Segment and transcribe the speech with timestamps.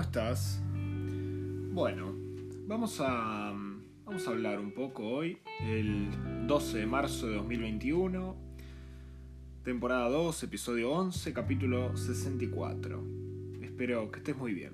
[0.00, 0.62] estás?
[1.72, 2.14] Bueno,
[2.66, 3.52] vamos a,
[4.04, 8.36] vamos a hablar un poco hoy, el 12 de marzo de 2021,
[9.62, 13.04] temporada 2, episodio 11, capítulo 64.
[13.60, 14.72] Espero que estés muy bien.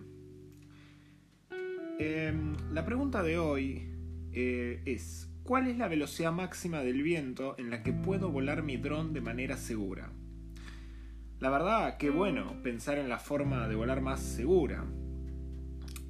[1.99, 3.89] Em, la pregunta de hoy
[4.33, 8.77] eh, es, ¿cuál es la velocidad máxima del viento en la que puedo volar mi
[8.77, 10.13] dron de manera segura?
[11.41, 14.85] La verdad, qué bueno pensar en la forma de volar más segura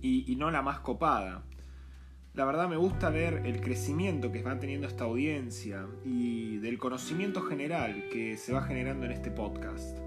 [0.03, 1.45] y, no la más copada.
[2.35, 7.43] La verdad me gusta ver el crecimiento que va teniendo esta audiencia y del conocimiento
[7.43, 9.99] general que se va generando en este podcast.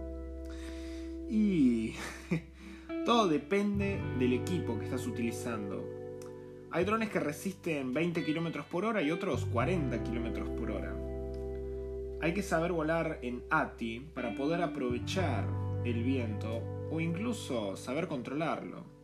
[1.29, 1.95] Y
[3.05, 5.85] todo depende del equipo que estás utilizando.
[6.71, 10.95] Hay drones que resisten 20 km por hora y otros 40 km por hora.
[12.21, 15.45] Hay que saber volar en ATI para poder aprovechar
[15.83, 16.61] el viento
[16.91, 19.00] o incluso saber controlarlo.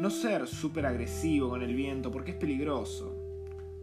[0.00, 3.14] No ser súper agresivo con el viento porque es peligroso.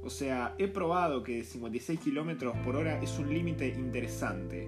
[0.03, 4.67] O sea, he probado que 56 km por hora es un límite interesante.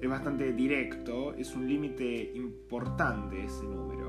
[0.00, 4.04] Es bastante directo, es un límite importante ese número.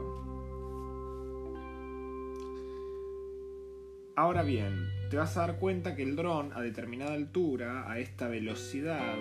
[4.16, 8.28] Ahora bien, te vas a dar cuenta que el dron a determinada altura, a esta
[8.28, 9.16] velocidad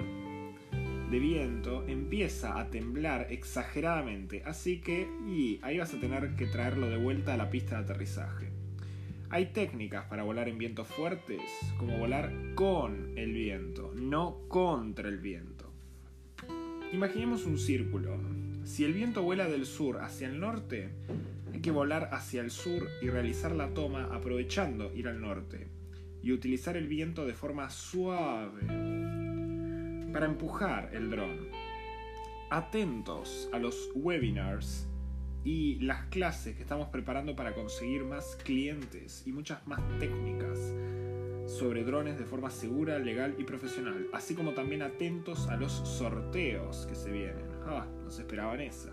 [1.18, 4.42] viento, empieza a temblar exageradamente.
[4.44, 7.84] Así que, y ahí vas a tener que traerlo de vuelta a la pista de
[7.84, 8.50] aterrizaje.
[9.30, 11.40] Hay técnicas para volar en vientos fuertes,
[11.78, 15.72] como volar con el viento, no contra el viento.
[16.92, 18.16] Imaginemos un círculo.
[18.64, 20.90] Si el viento vuela del sur hacia el norte,
[21.52, 25.66] hay que volar hacia el sur y realizar la toma aprovechando ir al norte
[26.22, 29.03] y utilizar el viento de forma suave
[30.14, 31.48] para empujar el dron.
[32.48, 34.86] Atentos a los webinars
[35.42, 40.72] y las clases que estamos preparando para conseguir más clientes y muchas más técnicas
[41.46, 46.86] sobre drones de forma segura, legal y profesional, así como también atentos a los sorteos
[46.86, 47.48] que se vienen.
[47.66, 48.90] Ah, nos esperaban esa.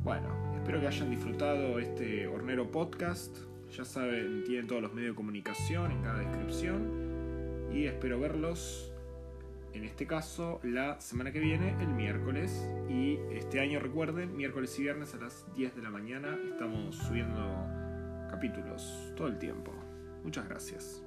[0.00, 3.38] Bueno, espero que hayan disfrutado este hornero podcast.
[3.76, 7.70] Ya saben, tienen todos los medios de comunicación en cada descripción.
[7.72, 8.92] Y espero verlos,
[9.76, 12.66] en este caso, la semana que viene, el miércoles.
[12.88, 17.40] Y este año recuerden, miércoles y viernes a las 10 de la mañana estamos subiendo
[18.30, 19.72] capítulos todo el tiempo.
[20.24, 21.05] Muchas gracias.